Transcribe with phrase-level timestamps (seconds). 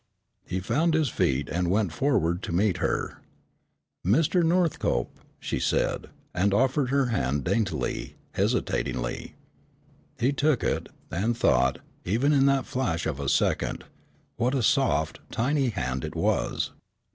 [0.47, 3.21] He found his feet, and went forward to meet her.
[4.03, 4.41] "Mr.
[4.43, 9.35] Northcope," she said, and offered her hand daintily, hesitatingly.
[10.19, 13.83] He took it, and thought, even in that flash of a second,
[14.37, 16.71] what a soft, tiny hand it was.